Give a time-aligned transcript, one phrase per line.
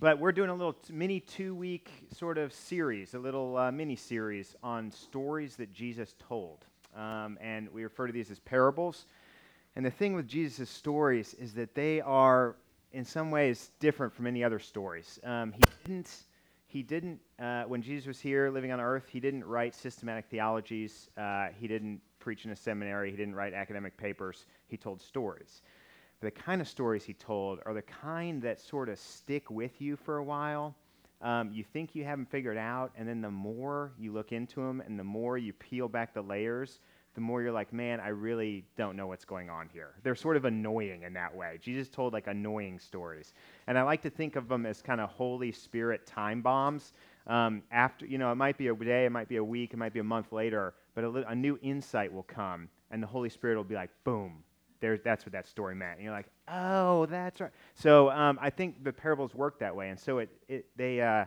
[0.00, 3.96] but we're doing a little mini two week sort of series, a little uh, mini
[3.96, 6.64] series on stories that Jesus told.
[6.96, 9.06] Um, and we refer to these as parables.
[9.74, 12.56] And the thing with Jesus' stories is that they are,
[12.92, 15.18] in some ways, different from any other stories.
[15.24, 16.10] Um, he didn't,
[16.66, 21.10] he didn't uh, when Jesus was here living on earth, he didn't write systematic theologies.
[21.16, 23.10] Uh, he didn't preach in a seminary.
[23.10, 24.46] He didn't write academic papers.
[24.68, 25.62] He told stories
[26.20, 29.96] the kind of stories he told are the kind that sort of stick with you
[29.96, 30.74] for a while.
[31.20, 34.60] Um, you think you have them figured out, and then the more you look into
[34.60, 36.80] them and the more you peel back the layers,
[37.14, 39.94] the more you're like, man, I really don't know what's going on here.
[40.04, 41.58] They're sort of annoying in that way.
[41.60, 43.34] Jesus told like annoying stories.
[43.66, 46.92] And I like to think of them as kind of Holy Spirit time bombs.
[47.26, 49.78] Um, after, you know, it might be a day, it might be a week, it
[49.78, 53.28] might be a month later, but a, a new insight will come, and the Holy
[53.28, 54.44] Spirit will be like, boom,
[54.80, 55.96] there's, that's what that story meant.
[55.96, 57.50] And you're like, oh, that's right.
[57.74, 59.90] So um, I think the parables work that way.
[59.90, 61.24] And so it, it, they, uh,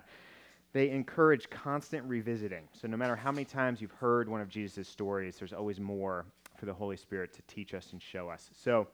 [0.73, 2.67] they encourage constant revisiting.
[2.73, 6.25] So no matter how many times you've heard one of Jesus' stories, there's always more
[6.57, 8.49] for the Holy Spirit to teach us and show us.
[8.53, 8.87] So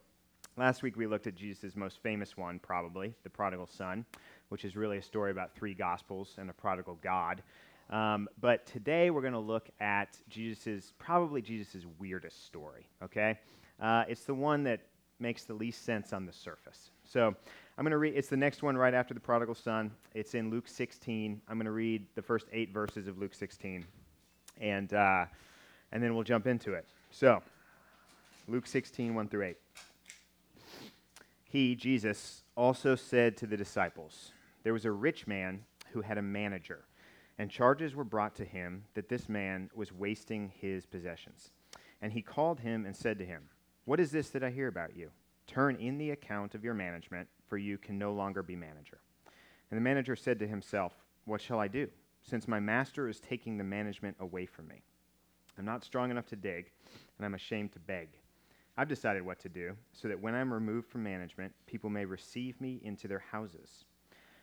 [0.58, 4.06] last week we looked at Jesus' most famous one, probably, the prodigal son,
[4.50, 7.44] which is really a story about three gospels and a prodigal God.
[7.89, 13.38] Um, but today we're going to look at Jesus' probably Jesus' weirdest story, okay?
[13.80, 14.81] Uh, it's the one that
[15.20, 16.92] makes the least sense on the surface.
[17.03, 17.36] So
[17.78, 19.92] I'm going to read, it's the next one right after the prodigal son.
[20.14, 21.42] It's in Luke 16.
[21.47, 23.86] I'm going to read the first eight verses of Luke 16,
[24.59, 25.25] and, uh,
[25.92, 26.86] and then we'll jump into it.
[27.11, 27.42] So,
[28.48, 29.58] Luke 16, 1 through 8.
[31.45, 34.31] He, Jesus, also said to the disciples,
[34.64, 36.83] There was a rich man who had a manager,
[37.38, 41.52] and charges were brought to him that this man was wasting his possessions.
[42.02, 43.44] And he called him and said to him,
[43.88, 45.12] what is this that I hear about you?
[45.48, 49.00] Turn in the account of your management, for you can no longer be manager.
[49.72, 50.92] And the manager said to himself,
[51.24, 51.88] What shall I do,
[52.22, 54.84] since my master is taking the management away from me?
[55.58, 56.70] I'm not strong enough to dig,
[57.18, 58.10] and I'm ashamed to beg.
[58.76, 62.60] I've decided what to do, so that when I'm removed from management, people may receive
[62.60, 63.86] me into their houses.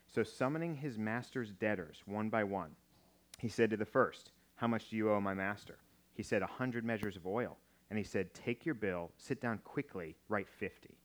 [0.08, 2.70] So, summoning his master's debtors one by one,
[3.38, 5.76] he said to the first, How much do you owe my master?
[6.14, 7.58] He said, A hundred measures of oil.
[7.94, 10.98] And he said, Take your bill, sit down quickly, write 50.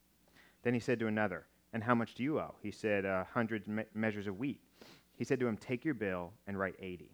[0.64, 2.56] Then he said to another, And how much do you owe?
[2.64, 4.60] He said, A hundred me- measures of wheat.
[5.16, 7.12] He said to him, Take your bill and write 80.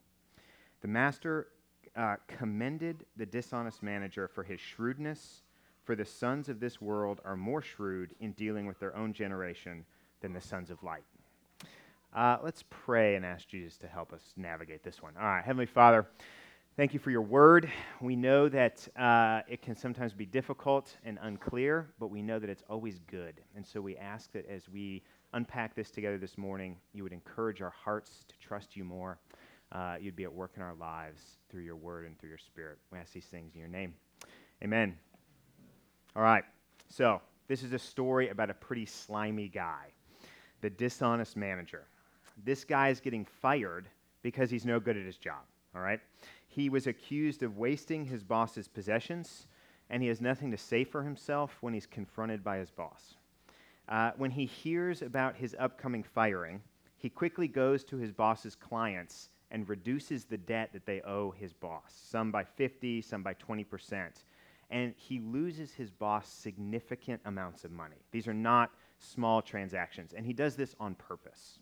[0.79, 1.49] The master
[1.93, 5.41] uh, commended the dishonest manager for his shrewdness,
[5.83, 9.83] for the sons of this world are more shrewd in dealing with their own generation
[10.21, 11.03] than the sons of light.
[12.15, 15.15] Uh, let's pray and ask Jesus to help us navigate this one.
[15.19, 16.07] All right, Heavenly Father,
[16.77, 17.71] Thank you for your word.
[18.01, 22.49] We know that uh, it can sometimes be difficult and unclear, but we know that
[22.49, 23.39] it's always good.
[23.55, 27.61] And so we ask that as we unpack this together this morning, you would encourage
[27.61, 29.19] our hearts to trust you more.
[29.71, 32.77] Uh, you'd be at work in our lives through your word and through your spirit.
[32.91, 33.93] We ask these things in your name.
[34.61, 34.97] Amen.
[36.13, 36.43] All right.
[36.89, 39.93] So, this is a story about a pretty slimy guy,
[40.59, 41.87] the dishonest manager.
[42.43, 43.87] This guy is getting fired
[44.23, 45.43] because he's no good at his job.
[45.75, 45.99] All right?
[46.47, 49.47] He was accused of wasting his boss's possessions,
[49.89, 53.15] and he has nothing to say for himself when he's confronted by his boss.
[53.87, 56.61] Uh, when he hears about his upcoming firing,
[56.97, 61.53] he quickly goes to his boss's clients and reduces the debt that they owe his
[61.53, 64.07] boss, some by 50, some by 20%.
[64.71, 67.97] And he loses his boss significant amounts of money.
[68.11, 70.13] These are not small transactions.
[70.13, 71.59] And he does this on purpose.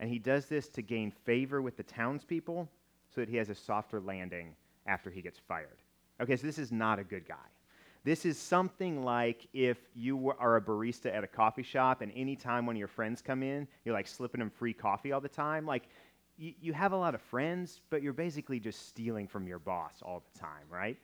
[0.00, 2.70] And he does this to gain favor with the townspeople
[3.16, 4.54] so that he has a softer landing
[4.86, 5.78] after he gets fired.
[6.20, 7.34] Okay, so this is not a good guy.
[8.04, 12.66] This is something like if you are a barista at a coffee shop and anytime
[12.66, 15.64] one of your friends come in, you're like slipping them free coffee all the time.
[15.64, 15.84] Like,
[16.36, 20.02] you, you have a lot of friends, but you're basically just stealing from your boss
[20.02, 20.98] all the time, right?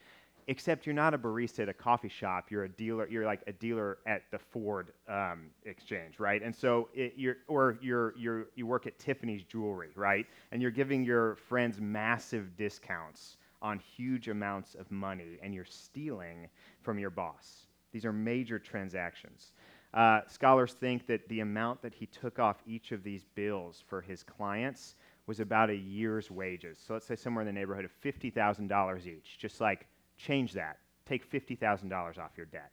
[0.46, 2.50] Except you're not a barista at a coffee shop.
[2.50, 3.08] You're a dealer.
[3.08, 6.42] You're like a dealer at the Ford um, exchange, right?
[6.42, 10.26] And so it, you're, or you're, you're, you work at Tiffany's Jewelry, right?
[10.50, 16.48] And you're giving your friends massive discounts on huge amounts of money, and you're stealing
[16.82, 17.66] from your boss.
[17.92, 19.52] These are major transactions.
[19.94, 24.00] Uh, scholars think that the amount that he took off each of these bills for
[24.00, 24.96] his clients
[25.26, 26.78] was about a year's wages.
[26.84, 29.86] So let's say somewhere in the neighborhood of $50,000 each, just like
[30.22, 30.78] change that.
[31.06, 32.70] Take $50,000 off your debt.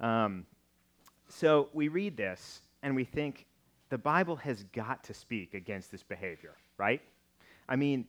[0.00, 0.46] Um,
[1.28, 3.46] so we read this and we think
[3.90, 7.02] the Bible has got to speak against this behavior, right?
[7.68, 8.06] I mean,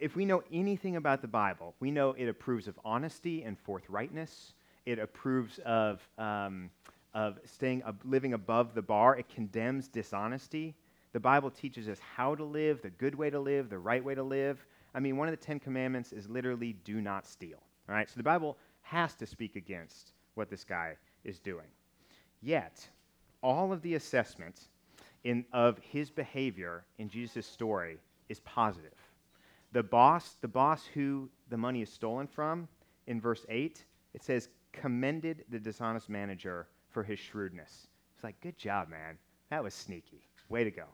[0.00, 4.52] if we know anything about the Bible, we know it approves of honesty and forthrightness.
[4.84, 6.70] It approves of, um,
[7.14, 9.16] of staying, living above the bar.
[9.16, 10.74] It condemns dishonesty.
[11.12, 14.14] The Bible teaches us how to live, the good way to live, the right way
[14.14, 14.64] to live.
[14.94, 17.62] I mean, one of the Ten Commandments is literally do not steal.
[17.88, 18.08] All right?
[18.08, 21.66] So the Bible has to speak against what this guy is doing.
[22.40, 22.86] Yet,
[23.42, 24.68] all of the assessment
[25.24, 27.98] in, of his behavior in Jesus' story
[28.28, 28.94] is positive.
[29.72, 32.68] The boss, the boss who the money is stolen from,
[33.06, 37.88] in verse 8, it says, commended the dishonest manager for his shrewdness.
[38.14, 39.18] It's like, good job, man.
[39.50, 40.26] That was sneaky.
[40.48, 40.84] Way to go.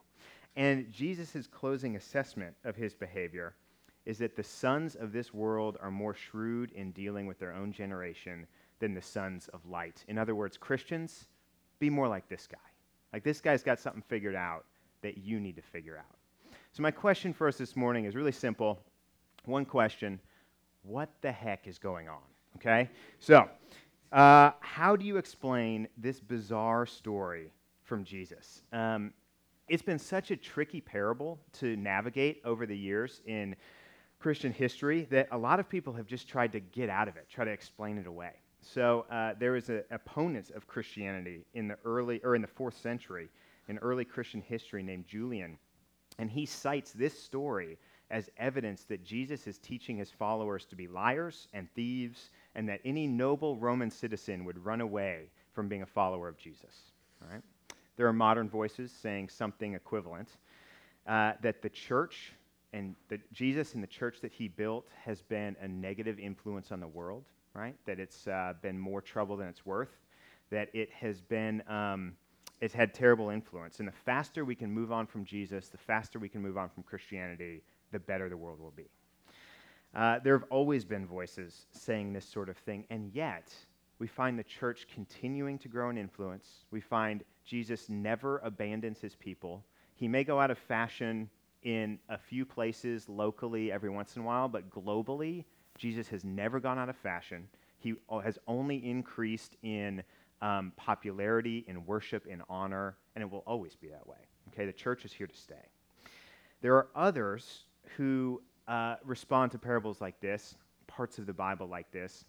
[0.57, 3.55] And Jesus' closing assessment of his behavior
[4.09, 7.71] is that the sons of this world are more shrewd in dealing with their own
[7.71, 8.47] generation
[8.81, 10.03] than the sons of light.
[10.09, 11.27] In other words, Christians,
[11.79, 12.57] be more like this guy.
[13.13, 14.65] Like this guy's got something figured out
[15.03, 16.17] that you need to figure out.
[16.73, 18.81] So, my question for us this morning is really simple.
[19.45, 20.19] One question
[20.85, 22.23] What the heck is going on?
[22.57, 22.89] Okay?
[23.19, 23.47] So,
[24.11, 27.53] uh, how do you explain this bizarre story
[27.83, 28.63] from Jesus?
[28.73, 29.13] Um,
[29.69, 33.55] it's been such a tricky parable to navigate over the years in
[34.19, 37.27] Christian history that a lot of people have just tried to get out of it,
[37.31, 38.33] try to explain it away.
[38.61, 42.77] So uh, there was an opponent of Christianity in the early or in the fourth
[42.77, 43.29] century
[43.69, 45.59] in early Christian history named Julian,
[46.19, 47.79] and he cites this story
[48.11, 52.81] as evidence that Jesus is teaching his followers to be liars and thieves, and that
[52.85, 56.93] any noble Roman citizen would run away from being a follower of Jesus.
[57.31, 57.43] Right?
[57.97, 60.29] There are modern voices saying something equivalent
[61.07, 62.33] uh, that the church
[62.73, 66.81] and that Jesus and the church that he built has been a negative influence on
[66.81, 67.25] the world,
[67.55, 67.75] right?
[67.87, 69.97] That it's uh, been more trouble than it's worth,
[70.51, 72.15] that it has been, um,
[72.61, 73.79] it's had terrible influence.
[73.79, 76.69] And the faster we can move on from Jesus, the faster we can move on
[76.69, 77.63] from Christianity,
[77.93, 78.89] the better the world will be.
[79.95, 83.55] Uh, there have always been voices saying this sort of thing, and yet
[83.99, 86.65] we find the church continuing to grow in influence.
[86.71, 89.65] We find Jesus never abandons his people.
[89.95, 91.31] He may go out of fashion
[91.63, 95.45] in a few places locally every once in a while, but globally,
[95.77, 97.49] Jesus has never gone out of fashion.
[97.79, 100.03] He has only increased in
[100.41, 104.19] um, popularity, in worship, in honor, and it will always be that way.
[104.53, 105.55] Okay, the church is here to stay.
[106.61, 107.65] There are others
[107.97, 110.57] who uh, respond to parables like this,
[110.87, 112.25] parts of the Bible like this,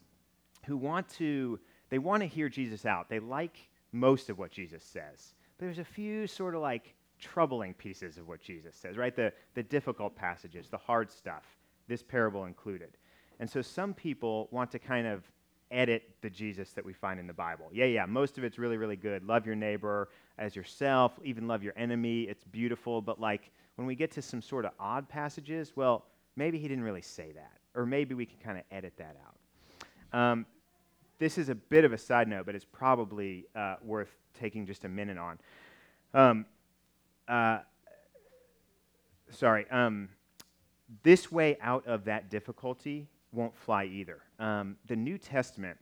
[0.65, 1.59] who want to
[1.89, 3.09] they want to hear Jesus out.
[3.09, 3.57] They like
[3.91, 5.33] most of what Jesus says.
[5.57, 9.16] But there's a few sort of like troubling pieces of what Jesus says, right?
[9.16, 11.44] The, the difficult passages, the hard stuff,
[11.88, 12.98] this parable included.
[13.39, 15.24] And so some people want to kind of
[15.71, 17.69] edit the Jesus that we find in the Bible.
[17.71, 19.24] Yeah, yeah, most of it's really, really good.
[19.24, 22.24] Love your neighbor as yourself, even love your enemy.
[22.24, 23.01] It's beautiful.
[23.01, 26.06] But like when we get to some sort of odd passages, well,
[26.36, 27.54] maybe he didn't really say that.
[27.75, 30.19] Or maybe we can kind of edit that out.
[30.19, 30.45] Um,
[31.19, 34.86] this is a bit of a side note, but it's probably uh, worth taking just
[34.86, 35.38] a minute on.
[36.13, 36.45] Um,
[37.29, 37.59] uh,
[39.29, 40.09] sorry, um,
[41.03, 44.19] this way out of that difficulty won't fly either.
[44.39, 45.77] Um, the New Testament,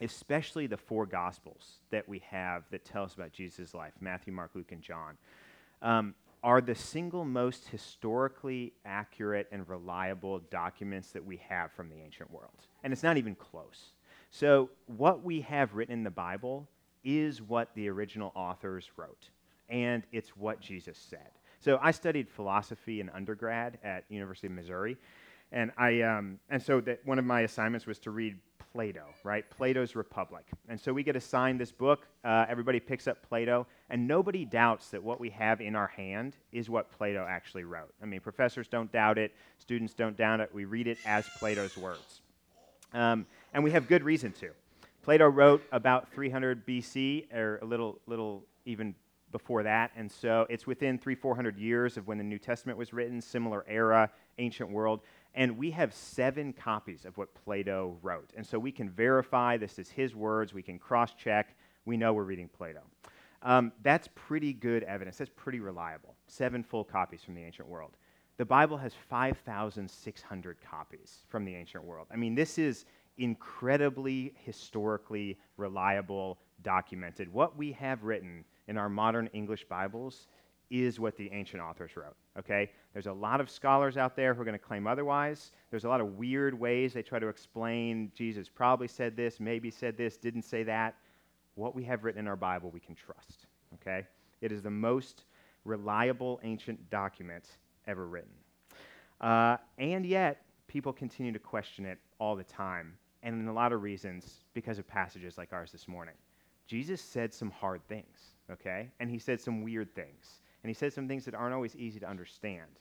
[0.00, 4.52] especially the four Gospels that we have that tell us about Jesus' life Matthew, Mark,
[4.54, 5.18] Luke, and John
[5.82, 11.96] um, are the single most historically accurate and reliable documents that we have from the
[11.96, 12.66] ancient world.
[12.82, 13.92] And it's not even close.
[14.30, 16.66] So, what we have written in the Bible
[17.04, 19.28] is what the original authors wrote
[19.70, 21.30] and it's what Jesus said.
[21.60, 24.96] So I studied philosophy in undergrad at University of Missouri,
[25.52, 28.36] and I um, and so that one of my assignments was to read
[28.72, 29.44] Plato, right?
[29.50, 32.06] Plato's Republic, and so we get assigned this book.
[32.24, 36.36] Uh, everybody picks up Plato, and nobody doubts that what we have in our hand
[36.50, 37.92] is what Plato actually wrote.
[38.02, 40.50] I mean, professors don't doubt it, students don't doubt it.
[40.54, 42.22] We read it as Plato's words,
[42.94, 44.50] um, and we have good reason to.
[45.02, 48.94] Plato wrote about 300 BC, or a little little even
[49.32, 49.90] before that.
[49.96, 53.64] And so it's within three, 400 years of when the New Testament was written, similar
[53.68, 55.00] era, ancient world.
[55.34, 58.30] And we have seven copies of what Plato wrote.
[58.36, 62.12] And so we can verify this is his words, we can cross check, we know
[62.12, 62.80] we're reading Plato.
[63.42, 65.16] Um, that's pretty good evidence.
[65.16, 66.14] That's pretty reliable.
[66.26, 67.96] Seven full copies from the ancient world.
[68.36, 72.06] The Bible has 5,600 copies from the ancient world.
[72.10, 72.84] I mean, this is
[73.18, 77.32] incredibly historically reliable, documented.
[77.32, 80.28] What we have written in our modern English Bibles
[80.70, 82.14] is what the ancient authors wrote.
[82.38, 82.70] Okay?
[82.92, 85.50] There's a lot of scholars out there who are going to claim otherwise.
[85.70, 89.70] There's a lot of weird ways they try to explain Jesus probably said this, maybe
[89.70, 90.94] said this, didn't say that.
[91.56, 93.46] What we have written in our Bible, we can trust.
[93.74, 94.06] Okay?
[94.40, 95.24] It is the most
[95.64, 97.46] reliable ancient document
[97.88, 98.30] ever written.
[99.20, 103.72] Uh, and yet, people continue to question it all the time, and in a lot
[103.72, 106.14] of reasons because of passages like ours this morning.
[106.68, 108.88] Jesus said some hard things okay?
[109.00, 110.40] And he said some weird things.
[110.62, 112.78] And he said some things that aren't always easy to understand.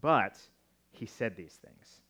[0.00, 0.38] But
[0.92, 2.00] he said these things.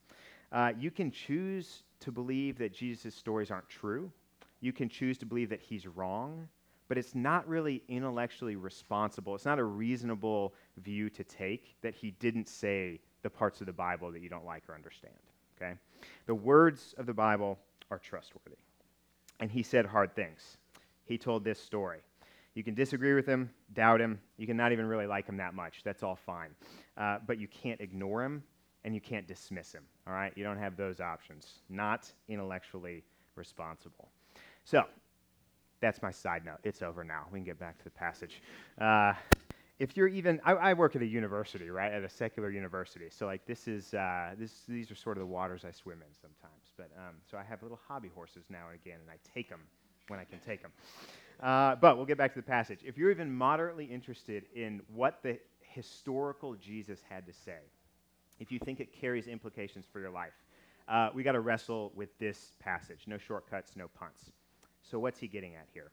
[0.53, 4.11] Uh, you can choose to believe that Jesus' stories aren't true.
[4.61, 6.49] You can choose to believe that he's wrong,
[6.89, 9.35] but it's not really intellectually responsible.
[9.35, 13.73] It's not a reasonable view to take that he didn't say the parts of the
[13.73, 15.15] Bible that you don't like or understand.
[15.57, 15.75] Okay?
[16.27, 17.59] The words of the Bible
[17.91, 18.57] are trustworthy.
[19.41, 20.57] And he said hard things.
[21.05, 22.01] He told this story.
[22.55, 24.21] You can disagree with him, doubt him.
[24.37, 25.83] You can not even really like him that much.
[25.85, 26.51] That's all fine.
[26.97, 28.43] Uh, but you can't ignore him
[28.85, 29.85] and you can't dismiss him.
[30.07, 30.33] All right?
[30.37, 31.61] You don't have those options.
[31.69, 33.05] Not intellectually
[33.37, 34.09] responsible.
[34.65, 34.85] So,
[35.81, 36.59] that's my side note.
[36.65, 37.27] It's over now.
[37.33, 38.43] We can get back to the passage.
[38.81, 39.15] Uh,
[39.79, 43.07] if you're even, I, I, work at a university, right, at a secular university.
[43.11, 46.13] So like this is, uh, this, these are sort of the waters I swim in
[46.21, 46.73] sometimes.
[46.77, 49.61] But um, so I have little hobby horses now and again, and I take them
[50.09, 50.73] when I can take them.
[51.41, 52.81] Uh, but we'll get back to the passage.
[52.85, 57.59] If you're even moderately interested in what the historical Jesus had to say,
[58.41, 60.33] if you think it carries implications for your life,
[60.89, 63.03] uh, we got to wrestle with this passage.
[63.07, 64.31] No shortcuts, no punts.
[64.83, 65.91] So what's he getting at here?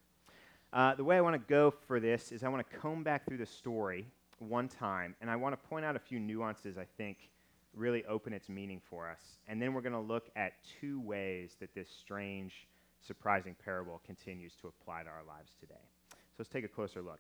[0.73, 3.25] Uh, the way I want to go for this is I want to comb back
[3.25, 4.07] through the story
[4.39, 7.29] one time, and I want to point out a few nuances I think
[7.73, 9.19] really open its meaning for us.
[9.47, 12.67] And then we're going to look at two ways that this strange,
[13.05, 15.75] surprising parable continues to apply to our lives today.
[16.11, 17.19] So let's take a closer look.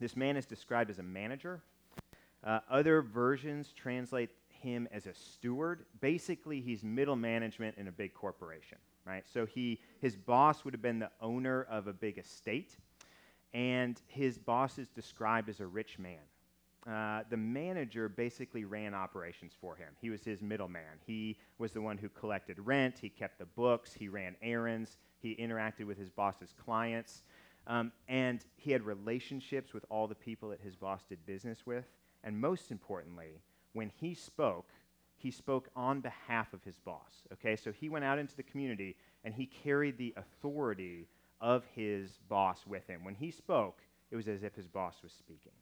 [0.00, 1.62] This man is described as a manager.
[2.44, 5.86] Uh, other versions translate him as a steward.
[6.00, 9.24] Basically, he's middle management in a big corporation right?
[9.32, 12.76] So he, his boss would have been the owner of a big estate,
[13.54, 16.20] and his boss is described as a rich man.
[16.88, 19.88] Uh, the manager basically ran operations for him.
[20.00, 20.98] He was his middleman.
[21.06, 25.36] He was the one who collected rent, he kept the books, he ran errands, he
[25.36, 27.24] interacted with his boss's clients,
[27.66, 31.84] um, and he had relationships with all the people that his boss did business with.
[32.24, 33.42] And most importantly,
[33.74, 34.70] when he spoke,
[35.16, 37.26] he spoke on behalf of his boss.
[37.34, 41.06] Okay, so he went out into the community and he carried the authority
[41.40, 43.04] of his boss with him.
[43.04, 45.52] When he spoke, it was as if his boss was speaking.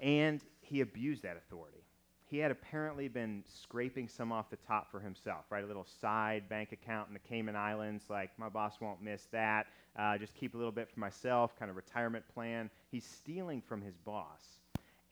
[0.00, 1.78] And he abused that authority.
[2.26, 5.62] He had apparently been scraping some off the top for himself, right?
[5.62, 9.66] A little side bank account in the Cayman Islands, like my boss won't miss that.
[9.96, 12.70] Uh, just keep a little bit for myself, kind of retirement plan.
[12.90, 14.58] He's stealing from his boss.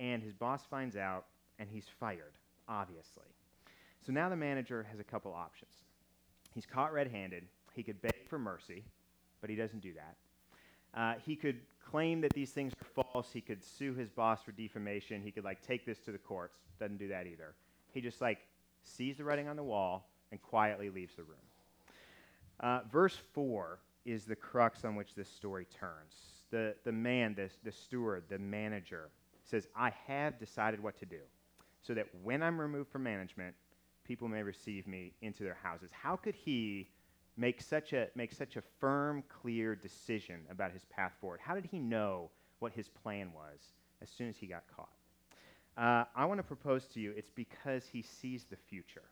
[0.00, 1.26] And his boss finds out,
[1.58, 2.32] and he's fired
[2.68, 3.26] obviously.
[4.04, 5.72] So now the manager has a couple options.
[6.54, 7.44] He's caught red handed.
[7.74, 8.84] He could beg for mercy,
[9.40, 10.16] but he doesn't do that.
[10.98, 11.60] Uh, he could
[11.90, 13.30] claim that these things are false.
[13.32, 15.22] He could sue his boss for defamation.
[15.22, 16.58] He could like take this to the courts.
[16.78, 17.54] Doesn't do that either.
[17.92, 18.38] He just like
[18.82, 21.36] sees the writing on the wall and quietly leaves the room.
[22.60, 26.14] Uh, verse 4 is the crux on which this story turns.
[26.50, 29.10] The, the man, the, the steward, the manager,
[29.44, 31.20] says, I have decided what to do
[31.80, 33.54] so that when I'm removed from management,
[34.04, 35.90] people may receive me into their houses.
[35.92, 36.88] How could he
[37.36, 41.40] make such a, make such a firm, clear decision about his path forward?
[41.42, 43.60] How did he know what his plan was
[44.02, 44.88] as soon as he got caught?
[45.76, 49.04] Uh, I want to propose to you it's because he sees the future,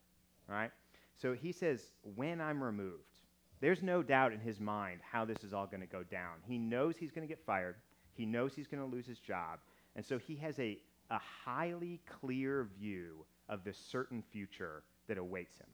[0.46, 0.70] right?
[1.16, 3.20] So he says, when I'm removed,
[3.60, 6.36] there's no doubt in his mind how this is all going to go down.
[6.46, 7.76] He knows he's going to get fired.
[8.14, 9.58] He knows he's going to lose his job.
[9.96, 10.78] And so he has a,
[11.10, 15.66] a highly clear view of the certain future that awaits him,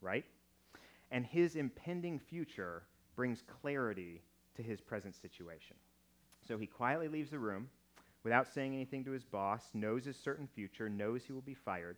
[0.00, 0.24] right?
[1.10, 2.84] And his impending future
[3.16, 4.22] brings clarity
[4.56, 5.76] to his present situation.
[6.46, 7.68] So he quietly leaves the room
[8.24, 11.96] without saying anything to his boss, knows his certain future, knows he will be fired,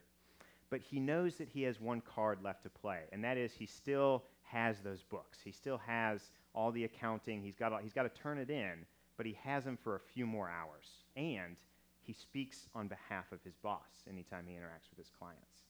[0.71, 3.67] but he knows that he has one card left to play, and that is he
[3.67, 5.39] still has those books.
[5.45, 7.43] He still has all the accounting.
[7.43, 10.27] He's got, he's got to turn it in, but he has them for a few
[10.27, 10.87] more hours.
[11.17, 11.57] And
[12.03, 15.65] he speaks on behalf of his boss anytime he interacts with his clients.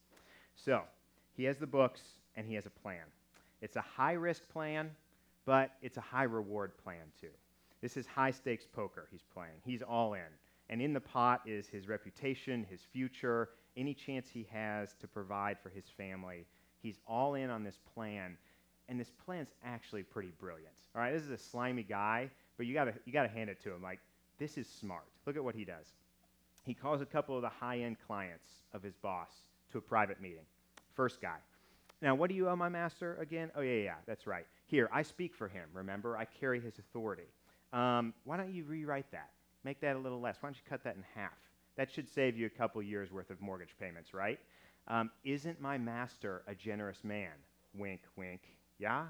[0.57, 0.83] So,
[1.35, 2.01] he has the books
[2.37, 3.05] and he has a plan.
[3.63, 4.91] It's a high risk plan,
[5.47, 7.31] but it's a high reward plan too.
[7.81, 9.55] This is high stakes poker he's playing.
[9.65, 10.21] He's all in.
[10.69, 15.59] And in the pot is his reputation, his future, any chance he has to provide
[15.63, 16.45] for his family.
[16.83, 18.37] He's all in on this plan.
[18.89, 20.75] And this plan's actually pretty brilliant.
[20.95, 22.29] All right, this is a slimy guy,
[22.59, 23.83] but you gotta, you gotta hand it to him.
[23.83, 24.01] Like,
[24.39, 25.07] this is smart.
[25.25, 25.87] Look at what he does
[26.65, 29.31] he calls a couple of the high end clients of his boss
[29.73, 30.45] to a private meeting.
[30.95, 31.37] First guy.
[32.03, 33.53] Now, what do you owe my master again?
[33.57, 34.45] Oh, yeah, yeah, that's right.
[34.67, 36.17] Here, I speak for him, remember?
[36.17, 37.29] I carry his authority.
[37.73, 39.31] Um, why don't you rewrite that?
[39.63, 40.37] Make that a little less.
[40.41, 41.31] Why don't you cut that in half?
[41.77, 44.41] That should save you a couple years worth of mortgage payments, right?
[44.89, 47.31] Um, isn't my master a generous man?
[47.73, 48.43] Wink, wink.
[48.81, 49.07] Yeah?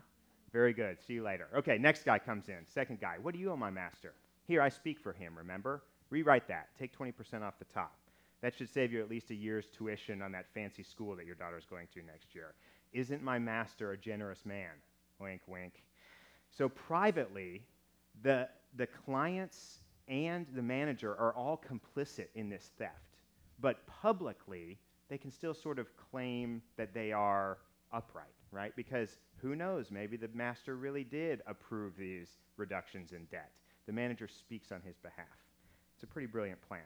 [0.53, 0.99] Very good.
[1.01, 1.49] See you later.
[1.57, 2.59] Okay, next guy comes in.
[2.67, 3.17] Second guy.
[3.23, 4.13] What do you owe my master?
[4.47, 5.83] Here, I speak for him, remember?
[6.11, 6.69] Rewrite that.
[6.79, 7.97] Take 20% off the top.
[8.43, 11.37] That should save you at least a year's tuition on that fancy school that your
[11.37, 12.55] daughter's going to next year.
[12.93, 14.71] Isn't my master a generous man?
[15.19, 15.83] Wink, wink.
[16.51, 17.63] So, privately,
[18.23, 22.93] the, the clients and the manager are all complicit in this theft.
[23.61, 27.59] But publicly, they can still sort of claim that they are
[27.93, 28.75] upright, right?
[28.77, 33.53] Because who knows, maybe the master really did approve these reductions in debt.
[33.87, 35.27] The manager speaks on his behalf.
[35.95, 36.81] It's a pretty brilliant plan.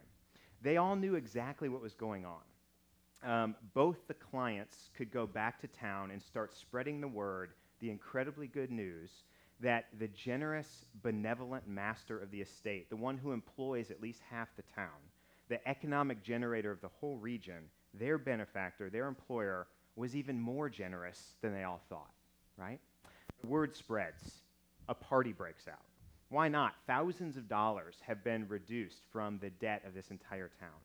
[0.62, 2.42] They all knew exactly what was going on.
[3.26, 7.90] Um, both the clients could go back to town and start spreading the word, the
[7.90, 9.11] incredibly good news,
[9.61, 14.49] that the generous, benevolent master of the estate, the one who employs at least half
[14.56, 15.00] the town,
[15.49, 17.64] the economic generator of the whole region,
[17.95, 19.66] their benefactor, their employer,
[19.97, 22.12] was even more generous than they all thought,
[22.56, 22.78] right?
[23.40, 24.42] The word spreads.
[24.88, 25.83] A party breaks out.
[26.28, 26.75] Why not?
[26.87, 30.78] Thousands of dollars have been reduced from the debt of this entire town.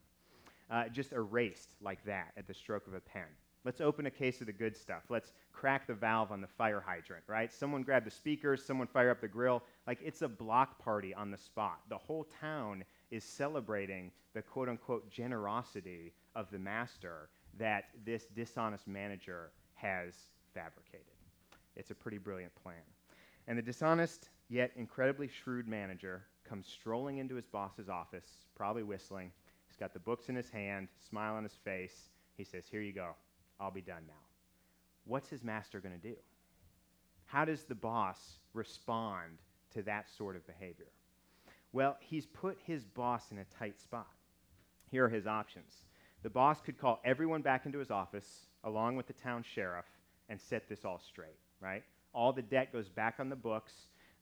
[0.72, 3.26] Uh, just erased like that at the stroke of a pen.
[3.64, 5.02] Let's open a case of the good stuff.
[5.10, 7.52] Let's crack the valve on the fire hydrant, right?
[7.52, 9.62] Someone grab the speakers, someone fire up the grill.
[9.86, 11.80] Like it's a block party on the spot.
[11.90, 18.88] The whole town is celebrating the quote unquote generosity of the master that this dishonest
[18.88, 20.14] manager has
[20.54, 21.04] fabricated.
[21.76, 22.82] It's a pretty brilliant plan.
[23.46, 29.32] And the dishonest yet incredibly shrewd manager comes strolling into his boss's office, probably whistling.
[29.82, 32.10] Got the books in his hand, smile on his face.
[32.36, 33.16] He says, Here you go.
[33.58, 34.14] I'll be done now.
[35.06, 36.14] What's his master going to do?
[37.24, 39.38] How does the boss respond
[39.74, 40.92] to that sort of behavior?
[41.72, 44.06] Well, he's put his boss in a tight spot.
[44.88, 45.74] Here are his options.
[46.22, 49.86] The boss could call everyone back into his office, along with the town sheriff,
[50.28, 51.82] and set this all straight, right?
[52.14, 53.72] All the debt goes back on the books.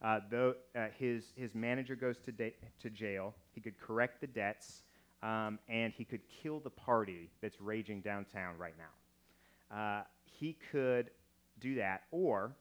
[0.01, 4.25] Uh, though uh, his, his manager goes to, da- to jail, he could correct the
[4.25, 4.81] debts,
[5.23, 9.75] um, and he could kill the party that's raging downtown right now.
[9.75, 11.11] Uh, he could
[11.59, 12.55] do that, or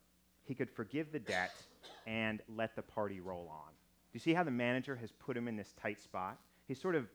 [0.44, 1.52] he could forgive the debt
[2.06, 3.70] and let the party roll on.
[3.70, 6.38] Do you see how the manager has put him in this tight spot?
[6.66, 7.06] He's sort of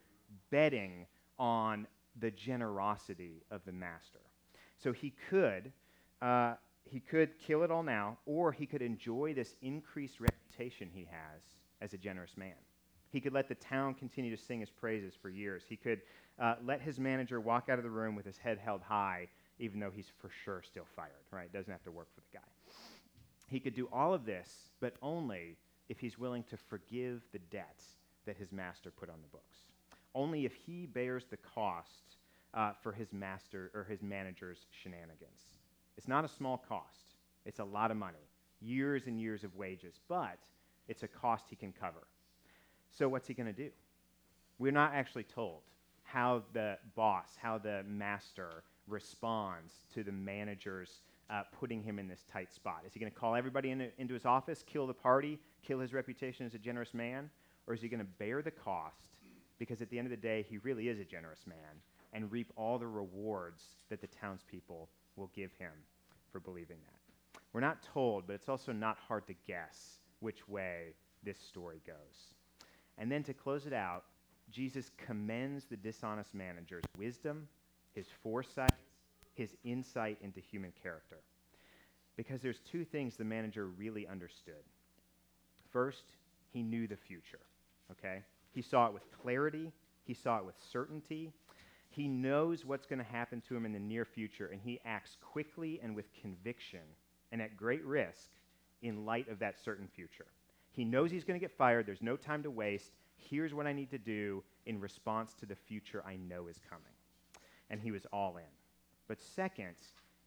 [0.49, 1.05] betting
[1.37, 1.87] on
[2.19, 4.21] the generosity of the master.
[4.77, 5.71] So he could
[6.21, 6.55] uh,
[6.89, 11.41] he could kill it all now, or he could enjoy this increased reputation he has
[11.81, 12.53] as a generous man.
[13.15, 15.63] He could let the town continue to sing his praises for years.
[15.69, 16.01] He could
[16.37, 19.79] uh, let his manager walk out of the room with his head held high, even
[19.79, 21.49] though he's for sure still fired, right?
[21.53, 22.73] Doesn't have to work for the guy.
[23.47, 25.55] He could do all of this, but only
[25.87, 27.85] if he's willing to forgive the debts
[28.25, 29.59] that his master put on the books.
[30.13, 32.17] Only if he bears the cost
[32.53, 35.53] uh, for his master or his manager's shenanigans.
[35.97, 38.27] It's not a small cost, it's a lot of money,
[38.59, 40.37] years and years of wages, but
[40.89, 42.07] it's a cost he can cover.
[42.97, 43.69] So, what's he going to do?
[44.57, 45.59] We're not actually told
[46.03, 52.23] how the boss, how the master responds to the manager's uh, putting him in this
[52.31, 52.83] tight spot.
[52.85, 55.91] Is he going to call everybody in, into his office, kill the party, kill his
[55.91, 57.29] reputation as a generous man?
[57.67, 59.09] Or is he going to bear the cost
[59.57, 61.81] because at the end of the day, he really is a generous man
[62.13, 65.71] and reap all the rewards that the townspeople will give him
[66.31, 67.39] for believing that.
[67.51, 72.34] We're not told, but it's also not hard to guess which way this story goes.
[72.97, 74.03] And then to close it out,
[74.51, 77.47] Jesus commends the dishonest manager's wisdom,
[77.93, 78.71] his foresight,
[79.33, 81.17] his insight into human character.
[82.15, 84.63] Because there's two things the manager really understood.
[85.71, 86.03] First,
[86.53, 87.41] he knew the future,
[87.91, 88.23] okay?
[88.53, 89.73] He saw it with clarity,
[90.05, 91.33] he saw it with certainty,
[91.89, 95.17] he knows what's going to happen to him in the near future, and he acts
[95.21, 96.81] quickly and with conviction
[97.31, 98.29] and at great risk
[98.81, 100.27] in light of that certain future.
[100.75, 101.85] He knows he's going to get fired.
[101.85, 102.91] There's no time to waste.
[103.17, 106.83] Here's what I need to do in response to the future I know is coming.
[107.69, 108.43] And he was all in.
[109.07, 109.75] But second,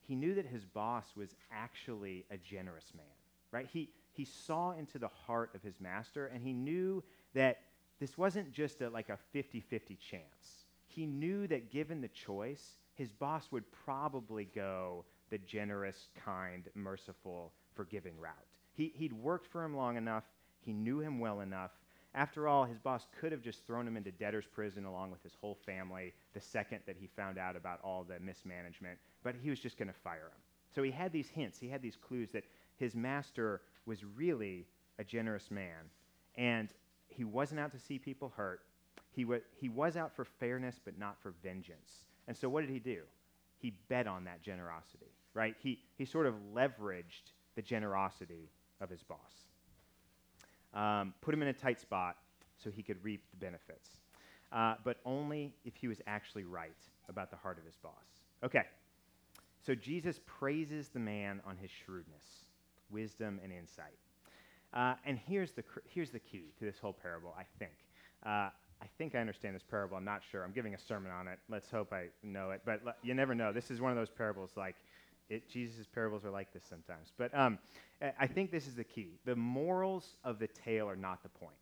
[0.01, 3.07] he knew that his boss was actually a generous man,
[3.53, 3.69] right?
[3.71, 7.03] He, he saw into the heart of his master, and he knew
[7.35, 7.61] that
[8.01, 12.77] this wasn't just a, like a 50 50 chance he knew that given the choice,
[12.95, 18.35] his boss would probably go the generous, kind, merciful, forgiving route.
[18.73, 20.25] He, he'd worked for him long enough,
[20.69, 21.71] he knew him well enough.
[22.15, 25.33] After all, his boss could have just thrown him into debtor's prison along with his
[25.41, 29.61] whole family the second that he found out about all the mismanagement, but he was
[29.61, 30.43] just going to fire him.
[30.75, 32.45] So he had these hints, he had these clues that
[32.77, 34.67] his master was really
[34.99, 35.89] a generous man,
[36.37, 36.69] and
[37.09, 38.61] he wasn't out to see people hurt.
[39.13, 42.05] He, wa- he was out for fairness, but not for vengeance.
[42.27, 43.01] And so what did he do?
[43.57, 45.57] He bet on that generosity, right?
[45.63, 48.51] He, he sort of leveraged the generosity
[48.83, 49.48] of his boss.
[50.75, 52.17] Um, put him in a tight spot
[52.57, 53.89] so he could reap the benefits.
[54.53, 56.77] uh, but only if he was actually right
[57.09, 57.93] about the heart of his boss.
[58.45, 58.63] Okay,
[59.65, 62.25] so Jesus praises the man on his shrewdness,
[62.91, 63.99] wisdom, and insight.
[64.73, 67.73] Uh, and here's the, here's the key to this whole parable, I think.
[68.25, 68.51] Uh,
[68.81, 69.97] I think I understand this parable.
[69.97, 70.45] I'm not sure.
[70.45, 71.39] I'm giving a sermon on it.
[71.49, 72.63] Let's hope I know it.
[72.65, 73.53] But you never know.
[73.53, 74.77] This is one of those parables like
[75.49, 77.13] Jesus' parables are like this sometimes.
[77.17, 77.59] But um,
[78.19, 79.19] I think this is the key.
[79.25, 81.57] The morals of the tale are not the point.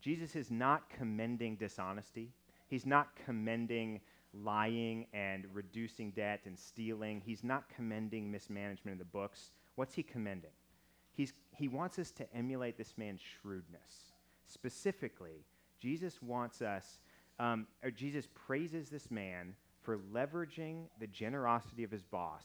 [0.00, 2.30] Jesus is not commending dishonesty,
[2.68, 4.00] he's not commending
[4.34, 7.22] lying and reducing debt and stealing.
[7.24, 9.50] He's not commending mismanagement of the books.
[9.74, 10.50] What's he commending?
[11.12, 14.12] He's, he wants us to emulate this man's shrewdness.
[14.46, 15.44] Specifically,
[15.78, 16.98] Jesus wants us,
[17.38, 22.44] um, or Jesus praises this man for leveraging the generosity of his boss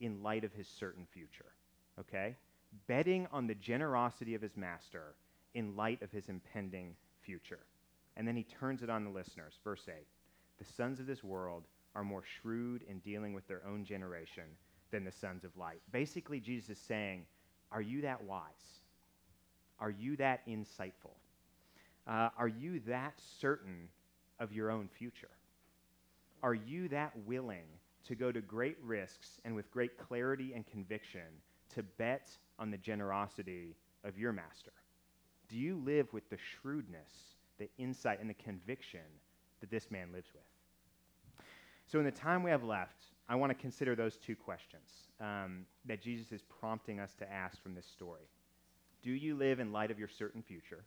[0.00, 1.52] in light of his certain future.
[1.98, 2.36] Okay?
[2.86, 5.14] Betting on the generosity of his master
[5.54, 7.60] in light of his impending future.
[8.16, 9.54] And then he turns it on the listeners.
[9.64, 9.94] Verse 8
[10.58, 14.44] The sons of this world are more shrewd in dealing with their own generation
[14.90, 15.80] than the sons of light.
[15.92, 17.24] Basically, Jesus is saying,
[17.72, 18.82] Are you that wise?
[19.80, 21.14] Are you that insightful?
[22.06, 23.88] Uh, are you that certain
[24.40, 25.30] of your own future?
[26.42, 27.66] Are you that willing
[28.04, 31.28] to go to great risks and with great clarity and conviction
[31.74, 34.72] to bet on the generosity of your master?
[35.48, 37.12] Do you live with the shrewdness,
[37.58, 39.00] the insight, and the conviction
[39.60, 41.46] that this man lives with?
[41.86, 45.64] So, in the time we have left, I want to consider those two questions um,
[45.86, 48.28] that Jesus is prompting us to ask from this story.
[49.02, 50.84] Do you live in light of your certain future?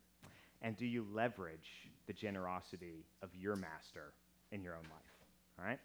[0.60, 4.12] And do you leverage the generosity of your master
[4.52, 5.58] in your own life?
[5.58, 5.80] All right?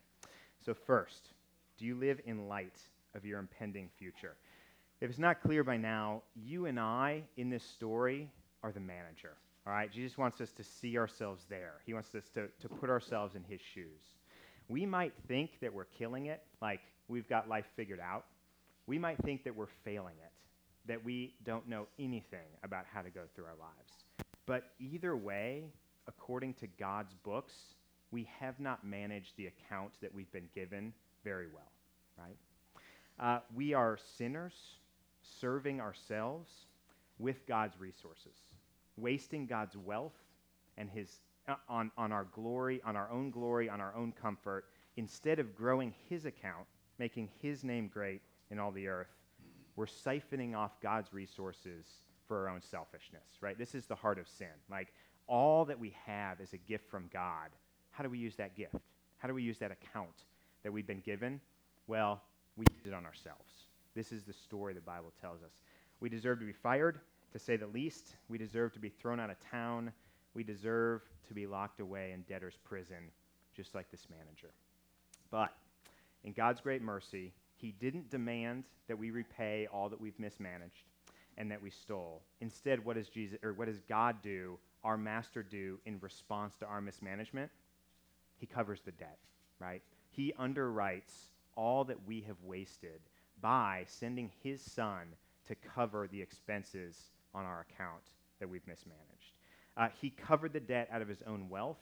[0.67, 1.29] So, first,
[1.77, 2.77] do you live in light
[3.15, 4.35] of your impending future?
[4.99, 8.29] If it's not clear by now, you and I in this story
[8.63, 9.37] are the manager.
[9.65, 9.89] All right?
[9.89, 13.45] Jesus wants us to see ourselves there, He wants us to, to put ourselves in
[13.45, 14.01] His shoes.
[14.67, 18.25] We might think that we're killing it, like we've got life figured out.
[18.87, 20.33] We might think that we're failing it,
[20.89, 24.03] that we don't know anything about how to go through our lives.
[24.45, 25.63] But either way,
[26.09, 27.53] according to God's books,
[28.11, 30.93] we have not managed the account that we've been given
[31.23, 31.71] very well,
[32.17, 32.37] right?
[33.19, 34.53] Uh, we are sinners
[35.21, 36.49] serving ourselves
[37.19, 38.37] with God's resources,
[38.95, 40.13] wasting God's wealth
[40.77, 44.65] and his uh, on, on our glory, on our own glory, on our own comfort,
[44.97, 46.67] instead of growing his account,
[46.99, 49.07] making his name great in all the earth,
[49.75, 51.85] we're siphoning off God's resources
[52.27, 53.57] for our own selfishness, right?
[53.57, 54.47] This is the heart of sin.
[54.69, 54.89] Like,
[55.27, 57.49] all that we have is a gift from God.
[57.97, 58.75] How do we use that gift?
[59.17, 60.25] How do we use that account
[60.61, 61.41] that we've been given?
[61.87, 62.21] Well,
[62.55, 63.51] we use it on ourselves.
[63.95, 65.49] This is the story the Bible tells us.
[65.99, 66.99] We deserve to be fired,
[67.33, 68.15] to say the least.
[68.29, 69.91] We deserve to be thrown out of town.
[70.35, 73.09] We deserve to be locked away in debtor's prison,
[73.55, 74.53] just like this manager.
[75.31, 75.55] But
[76.23, 80.85] in God's great mercy, He didn't demand that we repay all that we've mismanaged
[81.35, 82.21] and that we stole.
[82.41, 86.67] Instead, what does Jesus or what does God do, our master do in response to
[86.67, 87.49] our mismanagement?
[88.37, 89.17] He covers the debt,
[89.59, 89.81] right?
[90.09, 93.01] He underwrites all that we have wasted
[93.41, 95.07] by sending his son
[95.47, 98.03] to cover the expenses on our account
[98.39, 99.37] that we've mismanaged.
[99.75, 101.79] Uh, he covered the debt out of his own wealth.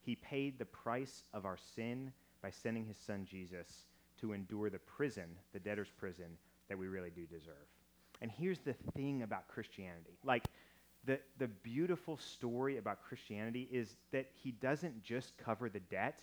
[0.00, 3.84] He paid the price of our sin by sending his son Jesus
[4.20, 6.26] to endure the prison, the debtor's prison,
[6.68, 7.54] that we really do deserve.
[8.20, 10.18] And here's the thing about Christianity.
[10.24, 10.44] Like,
[11.08, 16.20] the, the beautiful story about Christianity is that he doesn't just cover the debt,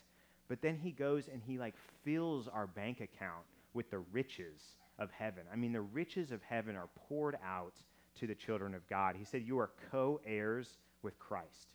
[0.48, 3.44] but then he goes and he like fills our bank account
[3.74, 4.62] with the riches
[5.00, 5.42] of heaven.
[5.52, 7.74] I mean, the riches of heaven are poured out
[8.20, 9.16] to the children of God.
[9.18, 11.70] He said, You are co heirs with Christ.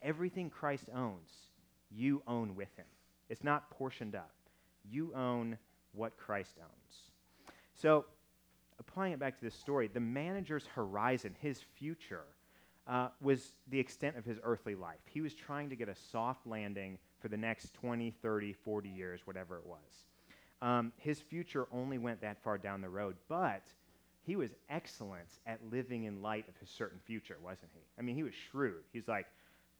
[0.00, 1.30] Everything Christ owns,
[1.90, 2.86] you own with him.
[3.28, 4.30] It's not portioned up.
[4.88, 5.58] You own
[5.94, 7.10] what Christ owns.
[7.74, 8.04] So,
[8.78, 12.24] applying it back to this story, the manager's horizon, his future,
[12.86, 15.00] uh, was the extent of his earthly life.
[15.06, 19.20] He was trying to get a soft landing for the next 20, 30, 40 years,
[19.24, 19.78] whatever it was.
[20.60, 23.62] Um, his future only went that far down the road, but
[24.24, 27.80] he was excellent at living in light of his certain future, wasn't he?
[27.98, 28.82] I mean, he was shrewd.
[28.92, 29.26] He's like,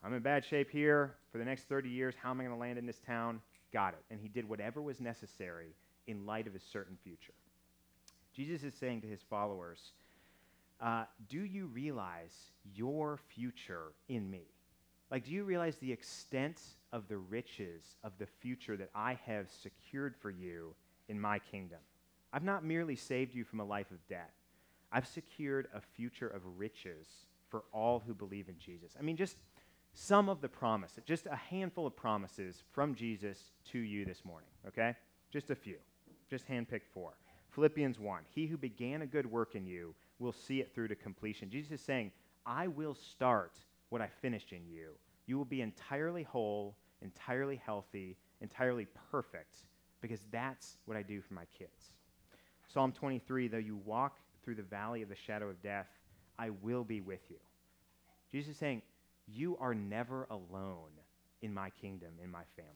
[0.05, 2.15] I'm in bad shape here for the next 30 years.
[2.21, 3.41] How am I going to land in this town?
[3.73, 4.05] Got it.
[4.11, 5.75] And he did whatever was necessary
[6.09, 7.35] in light of his certain future.
[8.35, 9.93] Jesus is saying to his followers,
[10.83, 14.42] uh, Do you realize your future in me?
[15.11, 16.61] Like, do you realize the extent
[16.92, 20.75] of the riches of the future that I have secured for you
[21.09, 21.79] in my kingdom?
[22.33, 24.33] I've not merely saved you from a life of debt,
[24.90, 27.07] I've secured a future of riches
[27.49, 28.97] for all who believe in Jesus.
[28.99, 29.37] I mean, just
[29.95, 34.49] some of the promise, just a handful of promises from Jesus to you this morning,
[34.66, 34.95] okay?
[35.31, 35.77] Just a few.
[36.31, 37.12] Just handpicked four.
[37.51, 40.94] Philippians 1 He who began a good work in you will see it through to
[40.94, 41.51] completion.
[41.51, 42.12] Jesus is saying,
[42.46, 44.90] I will start what I finished in you.
[45.27, 49.57] You will be entirely whole, entirely healthy, entirely perfect,
[50.01, 51.92] because that's what I do for my kids.
[52.72, 55.87] Psalm 23 Though you walk through the valley of the shadow of death,
[56.38, 57.37] I will be with you.
[58.31, 58.83] Jesus is saying,
[59.29, 60.90] You are never alone
[61.42, 62.70] in my kingdom, in my family.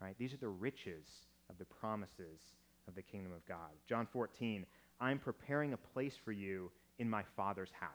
[0.00, 0.16] Right?
[0.18, 1.06] These are the riches
[1.48, 2.40] of the promises
[2.88, 3.70] of the kingdom of God.
[3.88, 4.66] John 14,
[5.00, 7.90] I'm preparing a place for you in my Father's house.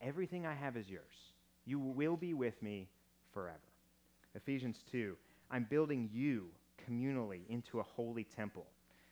[0.00, 1.32] Everything I have is yours.
[1.64, 2.88] You will be with me
[3.32, 3.58] forever.
[4.34, 5.16] Ephesians 2,
[5.50, 6.48] I'm building you
[6.88, 8.66] communally into a holy temple.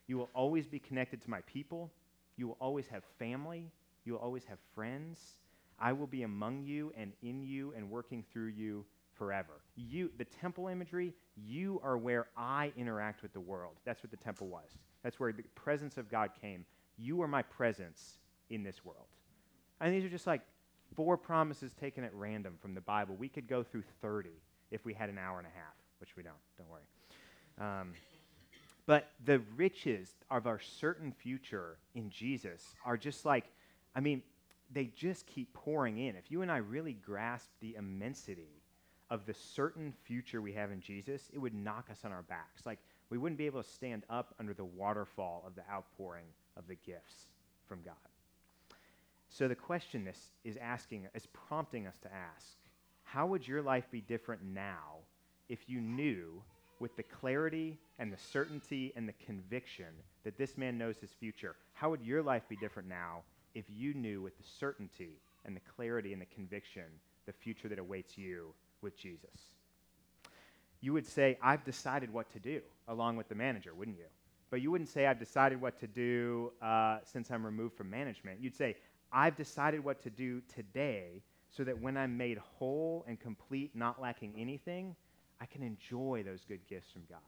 [0.06, 1.90] You will always be connected to my people.
[2.36, 3.70] You will always have family.
[4.04, 5.38] You will always have friends.
[5.78, 9.60] I will be among you and in you and working through you forever.
[9.74, 13.74] You, the temple imagery, you are where I interact with the world.
[13.84, 14.70] That's what the temple was.
[15.02, 16.64] That's where the presence of God came.
[16.98, 18.18] You are my presence
[18.50, 19.06] in this world.
[19.80, 20.42] And these are just like
[20.94, 23.14] four promises taken at random from the Bible.
[23.18, 24.30] We could go through 30
[24.70, 26.34] if we had an hour and a half, which we don't.
[26.56, 26.82] Don't worry.
[27.58, 27.92] Um,
[28.86, 33.44] but the riches of our certain future in Jesus are just like,
[33.94, 34.22] I mean,
[34.70, 36.16] they just keep pouring in.
[36.16, 38.62] If you and I really grasp the immensity
[39.10, 42.66] of the certain future we have in Jesus, it would knock us on our backs.
[42.66, 42.78] Like,
[43.10, 46.26] we wouldn't be able to stand up under the waterfall of the outpouring
[46.56, 47.26] of the gifts
[47.68, 47.94] from God.
[49.28, 52.56] So the question this is asking, is prompting us to ask,
[53.04, 54.96] how would your life be different now
[55.48, 56.42] if you knew
[56.80, 59.86] with the clarity and the certainty and the conviction
[60.24, 61.56] that this man knows his future?
[61.74, 63.22] How would your life be different now
[63.54, 66.84] if you knew with the certainty and the clarity and the conviction
[67.26, 69.56] the future that awaits you with Jesus?
[70.80, 74.04] you would say, I've decided what to do, along with the manager, wouldn't you?
[74.50, 78.40] But you wouldn't say, I've decided what to do uh, since I'm removed from management.
[78.40, 78.76] You'd say,
[79.12, 84.00] I've decided what to do today so that when I'm made whole and complete, not
[84.00, 84.94] lacking anything,
[85.40, 87.18] I can enjoy those good gifts from God.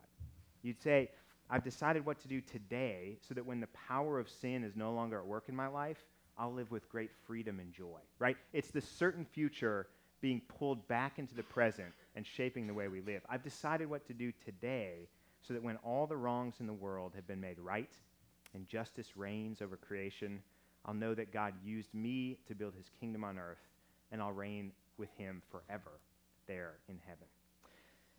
[0.62, 1.11] You'd say,
[1.50, 4.92] I've decided what to do today so that when the power of sin is no
[4.92, 5.98] longer at work in my life,
[6.37, 8.37] I'll live with great freedom and joy, right?
[8.52, 9.88] It's the certain future
[10.20, 13.22] being pulled back into the present and shaping the way we live.
[13.28, 15.09] I've decided what to do today
[15.49, 17.91] so that when all the wrongs in the world have been made right
[18.55, 20.43] and justice reigns over creation,
[20.85, 23.67] I'll know that God used me to build his kingdom on earth,
[24.13, 26.01] and I'll reign with him forever
[26.47, 27.27] there in heaven.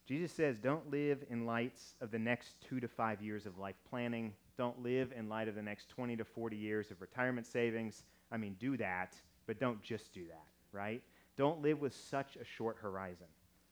[0.08, 3.76] Jesus says, don't live in light of the next two to five years of life
[3.92, 4.34] planning.
[4.58, 8.04] Don't live in light of the next 20 to 40 years of retirement savings.
[8.32, 9.14] I mean, do that,
[9.46, 11.04] but don't just do that, right?
[11.38, 13.28] Don't live with such a short horizon.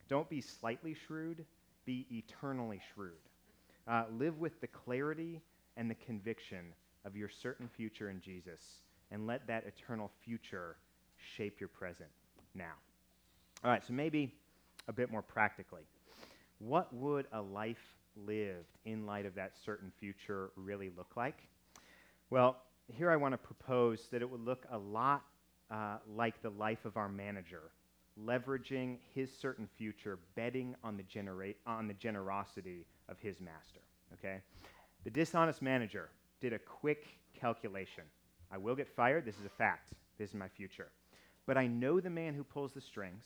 [0.08, 1.44] Don't be slightly shrewd,
[1.86, 3.14] be eternally shrewd.
[3.88, 5.42] Uh, live with the clarity
[5.78, 6.74] and the conviction
[7.06, 10.76] of your certain future in Jesus, and let that eternal future
[11.36, 12.10] shape your present
[12.54, 12.74] now.
[13.64, 14.34] All right, so maybe
[14.88, 15.84] a bit more practically.
[16.60, 17.96] What would a life
[18.26, 21.38] lived in light of that certain future really look like?
[22.30, 25.24] Well, here I want to propose that it would look a lot
[25.72, 27.72] uh, like the life of our manager,
[28.22, 33.82] leveraging his certain future, betting on the, genera- on the generosity of his master.
[34.14, 34.42] Okay?
[35.04, 36.10] The dishonest manager
[36.42, 37.06] did a quick
[37.40, 38.04] calculation.
[38.52, 39.26] I will get fired.
[39.26, 39.94] This is a fact.
[40.18, 40.90] This is my future.
[41.46, 43.26] But I know the man who pulls the strings.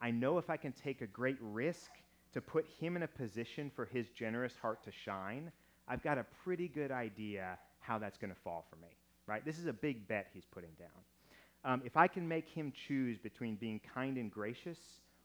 [0.00, 1.90] I know if I can take a great risk
[2.32, 5.50] to put him in a position for his generous heart to shine,
[5.88, 8.88] I've got a pretty good idea how that's going to fall for me.
[9.26, 9.44] Right?
[9.44, 10.88] This is a big bet he's putting down.
[11.64, 14.78] Um, if I can make him choose between being kind and gracious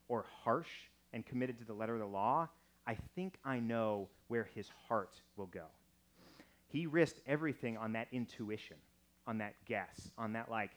[0.10, 0.68] or harsh
[1.14, 2.50] and committed to the letter of the law,
[2.88, 5.66] I think I know where his heart will go.
[6.68, 8.78] He risked everything on that intuition,
[9.28, 10.72] on that guess, on that, like,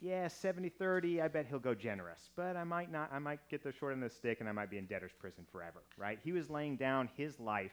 [0.00, 3.62] yeah, 70 30, I bet he'll go generous, but I might not, I might get
[3.62, 6.18] the short end of the stick and I might be in debtor's prison forever, right?
[6.24, 7.72] He was laying down his life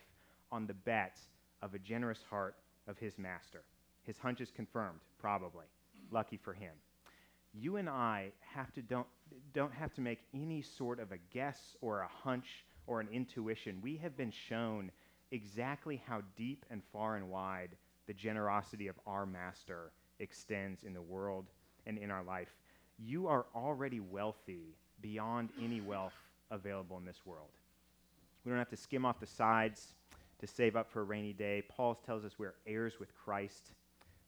[0.51, 1.19] on the bet
[1.61, 2.55] of a generous heart
[2.87, 3.63] of his master.
[4.03, 5.65] His hunch is confirmed, probably.
[6.11, 6.73] Lucky for him
[7.53, 9.07] you and I have to don't,
[9.53, 13.78] don't have to make any sort of a guess or a hunch or an intuition.
[13.82, 14.91] We have been shown
[15.32, 17.69] exactly how deep and far and wide
[18.08, 21.45] the generosity of our master extends in the world
[21.86, 22.49] and in our life.
[22.97, 26.15] You are already wealthy beyond any wealth
[26.49, 27.49] available in this world.
[28.43, 29.93] We don't have to skim off the sides
[30.39, 31.62] to save up for a rainy day.
[31.69, 33.71] Paul tells us we're heirs with Christ,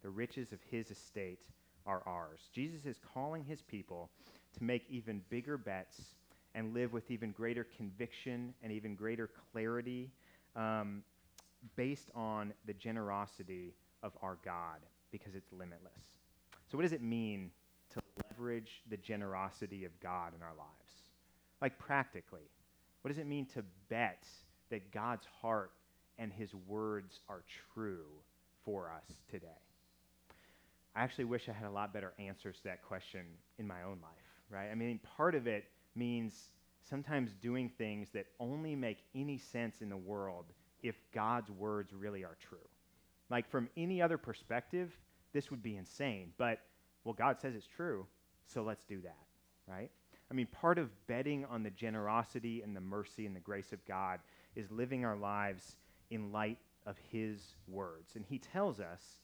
[0.04, 1.39] the riches of his estate
[1.88, 2.41] are ours.
[2.54, 4.12] Jesus is calling his people
[4.58, 6.02] to make even bigger bets
[6.55, 10.09] and live with even greater conviction and even greater clarity
[10.55, 11.03] um,
[11.75, 14.79] based on the generosity of our God
[15.11, 16.17] because it's limitless.
[16.69, 17.51] So, what does it mean
[17.93, 21.09] to leverage the generosity of God in our lives?
[21.61, 22.49] Like, practically,
[23.01, 24.25] what does it mean to bet
[24.69, 25.71] that God's heart
[26.17, 28.05] and his words are true
[28.63, 29.47] for us today?
[30.95, 33.21] I actually wish I had a lot better answers to that question
[33.59, 34.11] in my own life,
[34.49, 34.69] right?
[34.69, 36.51] I mean, part of it means
[36.89, 40.45] sometimes doing things that only make any sense in the world
[40.84, 42.58] if God's words really are true.
[43.30, 44.91] Like, from any other perspective,
[45.34, 46.34] this would be insane.
[46.38, 46.60] But,
[47.04, 48.06] well, God says it's true,
[48.45, 49.25] so let's do that,
[49.67, 49.89] right?
[50.30, 53.86] I mean, part of betting on the generosity and the mercy and the grace of
[53.86, 54.19] God
[54.56, 55.75] is living our lives
[56.10, 58.15] in light of His words.
[58.15, 59.20] And He tells us,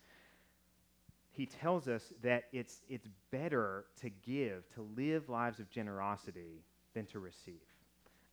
[1.37, 6.63] He tells us that it's, it's better to give, to live lives of generosity
[6.95, 7.61] than to receive.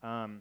[0.02, 0.40] Um,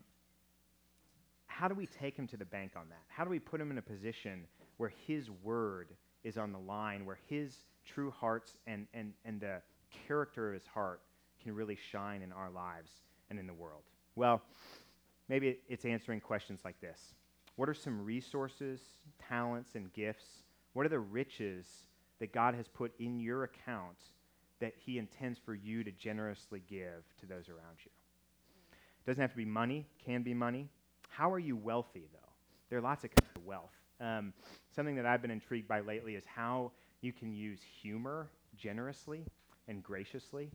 [1.47, 3.03] how do we take Him to the bank on that?
[3.09, 4.45] How do we put Him in a position
[4.77, 5.89] where His word
[6.23, 9.61] is on the line, where His true hearts and, and, and the
[10.07, 11.01] character of His heart
[11.43, 12.91] can really shine in our lives
[13.29, 13.83] and in the world?
[14.15, 14.41] Well,
[15.27, 17.13] maybe it's answering questions like this
[17.57, 18.79] What are some resources,
[19.27, 20.43] talents, and gifts?
[20.71, 21.67] What are the riches
[22.19, 23.97] that God has put in your account
[24.59, 27.91] that He intends for you to generously give to those around you?
[28.71, 30.69] It doesn't have to be money, can be money.
[31.09, 32.29] How are you wealthy, though?
[32.69, 33.73] There are lots of kinds of wealth.
[33.99, 34.33] Um,
[34.75, 36.71] something that I've been intrigued by lately is how
[37.01, 39.25] you can use humor generously
[39.67, 40.49] and graciously.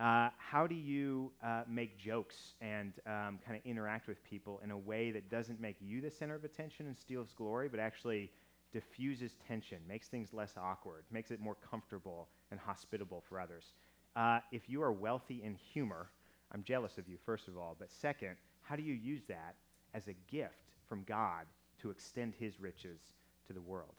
[0.00, 4.72] Uh, how do you uh, make jokes and um, kind of interact with people in
[4.72, 8.30] a way that doesn't make you the center of attention and steals glory, but actually
[8.74, 13.72] diffuses tension, makes things less awkward, makes it more comfortable and hospitable for others?
[14.16, 16.10] Uh, if you are wealthy in humor,
[16.52, 19.54] I'm jealous of you, first of all, but second, how do you use that
[19.94, 21.46] as a gift from God
[21.82, 23.00] to extend His riches
[23.46, 23.94] to the world?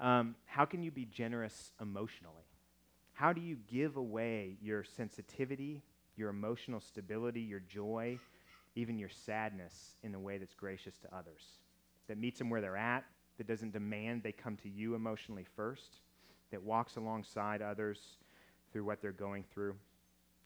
[0.00, 2.46] Um, how can you be generous emotionally?
[3.14, 5.82] How do you give away your sensitivity,
[6.16, 8.20] your emotional stability, your joy,
[8.76, 11.42] even your sadness in a way that's gracious to others?
[12.06, 13.04] That meets them where they're at,
[13.38, 16.00] that doesn't demand they come to you emotionally first,
[16.50, 18.18] that walks alongside others
[18.72, 19.74] through what they're going through?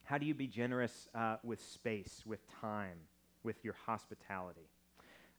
[0.05, 2.99] How do you be generous uh, with space, with time,
[3.43, 4.69] with your hospitality?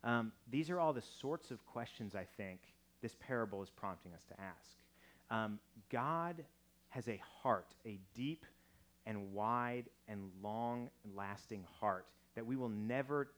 [0.03, 2.59] Um, these are all the sorts of questions I think
[3.01, 4.77] this parable is prompting us to ask.
[5.29, 6.43] Um, God
[6.89, 8.45] has a heart, a deep
[9.05, 13.29] and wide and long lasting heart that we will never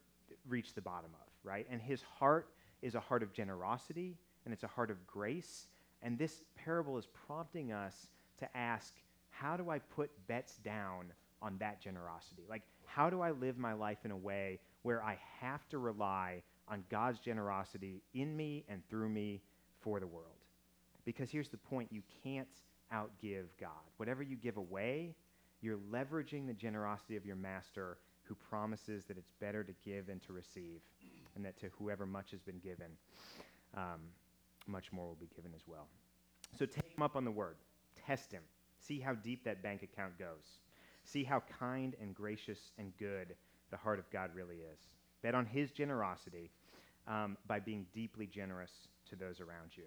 [0.48, 1.66] reach the bottom of, right?
[1.70, 2.48] And his heart
[2.82, 5.66] is a heart of generosity and it's a heart of grace.
[6.02, 8.08] And this parable is prompting us
[8.38, 8.94] to ask
[9.30, 11.12] how do I put bets down
[11.42, 12.42] on that generosity?
[12.48, 16.42] Like, how do I live my life in a way where I have to rely
[16.68, 19.42] on God's generosity in me and through me
[19.80, 20.26] for the world?
[21.04, 22.48] Because here's the point you can't
[22.92, 23.70] outgive God.
[23.98, 25.14] Whatever you give away,
[25.60, 30.18] you're leveraging the generosity of your master who promises that it's better to give than
[30.20, 30.80] to receive,
[31.36, 32.90] and that to whoever much has been given,
[33.76, 34.00] um,
[34.66, 35.86] much more will be given as well.
[36.58, 37.56] So take him up on the word,
[38.06, 38.42] test him,
[38.80, 40.60] see how deep that bank account goes,
[41.04, 43.36] see how kind and gracious and good
[43.70, 44.78] the heart of God really is.
[45.22, 46.50] Bet on his generosity
[47.06, 49.84] um, by being deeply generous to those around you.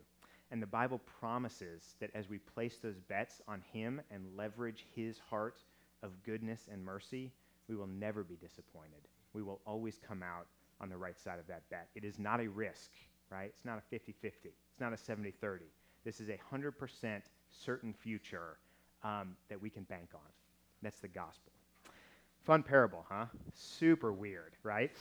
[0.52, 5.20] And the Bible promises that as we place those bets on Him and leverage His
[5.30, 5.62] heart
[6.02, 7.32] of goodness and mercy,
[7.68, 9.08] we will never be disappointed.
[9.34, 10.48] We will always come out
[10.82, 11.88] on the right side of that bet.
[11.96, 12.92] It is not a risk,
[13.32, 13.52] right?
[13.56, 15.66] It's not a 50 50, it's not a 70 30.
[16.06, 18.58] This is a 100% certain future
[19.04, 20.22] um, that we can bank on.
[20.82, 21.52] That's the gospel.
[22.46, 23.26] Fun parable, huh?
[23.54, 24.92] Super weird, right?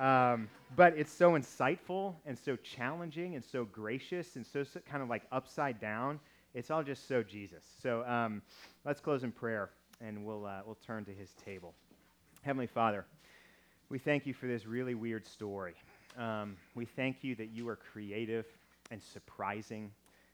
[0.00, 5.02] Um, but it's so insightful and so challenging and so gracious and so, so kind
[5.02, 6.18] of like upside down.
[6.54, 7.64] It's all just so Jesus.
[7.82, 8.40] So um,
[8.86, 9.70] let's close in prayer
[10.00, 11.74] and we'll, uh, we'll turn to his table.
[12.42, 13.04] Heavenly Father,
[13.88, 15.74] we thank you for this really weird story.
[16.18, 18.46] Um, we thank you that you are creative
[18.90, 19.92] and surprising.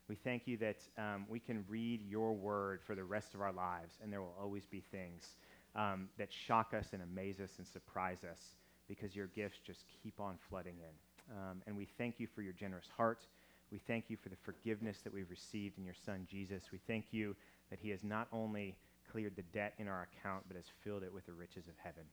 [0.09, 3.53] We thank you that um, we can read your word for the rest of our
[3.53, 5.37] lives, and there will always be things
[5.77, 8.55] um, that shock us and amaze us and surprise us
[8.89, 11.37] because your gifts just keep on flooding in.
[11.37, 13.27] Um, and we thank you for your generous heart.
[13.71, 16.65] We thank you for the forgiveness that we've received in your Son, Jesus.
[16.73, 17.37] We thank you
[17.71, 18.77] that he has not only
[19.11, 22.05] cleared the debt in our account, but has filled it with the riches of heaven.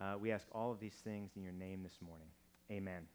[0.00, 2.28] Uh, we ask all of these things in your name this morning.
[2.70, 3.06] Amen.